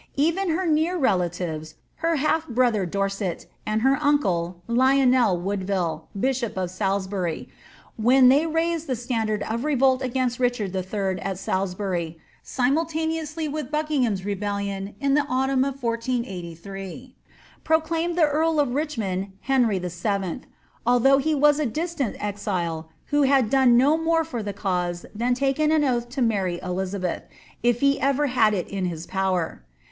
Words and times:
Even 0.15 0.49
her 0.49 0.65
near 0.65 0.97
relatives, 0.97 1.75
her 1.97 2.15
half 2.15 2.47
brother 2.47 2.87
Dorset, 2.87 3.45
and 3.67 3.83
her 3.83 3.99
uncle, 4.01 4.59
Lionel 4.65 5.37
Woodville, 5.39 6.07
bishop 6.19 6.57
of 6.57 6.71
Salisbury, 6.71 7.47
when 7.97 8.27
they 8.27 8.47
raised 8.47 8.87
the 8.87 8.95
standard 8.95 9.43
of 9.43 9.63
revolt 9.63 10.01
against 10.01 10.39
Richard 10.39 10.75
III. 10.75 11.21
at 11.21 11.37
Salisbury 11.37 12.17
(simultaneously 12.41 13.47
with 13.47 13.69
Buckingham's 13.69 14.25
rebellion 14.25 14.95
in 14.99 15.13
the 15.13 15.23
autumn 15.29 15.63
of 15.63 15.83
1483), 15.83 17.15
proclaimed 17.63 18.17
the 18.17 18.23
earl 18.25 18.55
Richmond 18.65 19.33
Henry 19.41 19.77
VII., 19.77 20.41
although 20.83 21.19
he 21.19 21.35
was 21.35 21.59
a 21.59 21.67
distant 21.67 22.15
exile, 22.19 22.89
who 23.13 23.21
had 23.21 23.51
done 23.51 23.77
no 23.77 23.95
mora 23.99 24.25
for 24.25 24.41
the 24.41 24.51
cause 24.51 25.05
than 25.13 25.35
taken 25.35 25.71
an 25.71 25.83
oath 25.83 26.09
to 26.09 26.21
nuury 26.23 26.59
Elizabeth, 26.63 27.21
if 27.61 27.81
he 27.81 28.01
ever 28.01 28.25
had 28.25 28.55
it 28.55 28.65
m 28.71 28.85
his 28.85 29.05
power. 29.05 29.61